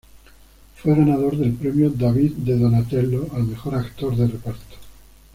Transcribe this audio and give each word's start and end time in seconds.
Fue 0.77 0.95
ganador 0.95 1.37
del 1.37 1.53
Premio 1.53 1.91
David 1.91 2.31
de 2.37 2.57
Donatello 2.57 3.27
al 3.35 3.43
mejor 3.43 3.75
actor 3.75 4.15
de 4.15 4.29
reparto. 4.29 4.77